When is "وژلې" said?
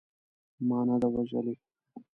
1.13-1.55